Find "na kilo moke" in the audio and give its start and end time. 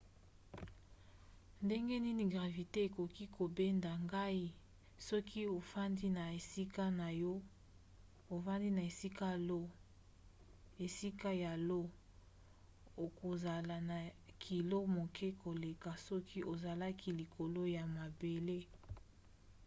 13.89-15.27